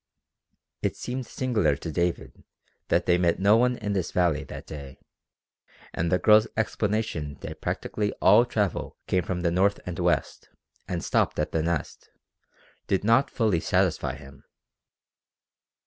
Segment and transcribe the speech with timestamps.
[0.81, 2.43] It seemed singular to David
[2.87, 4.97] that they met no one in the valley that day,
[5.93, 10.49] and the girl's explanation that practically all travel came from the north and west,
[10.87, 12.09] and stopped at the Nest,
[12.87, 14.43] did not fully satisfy him.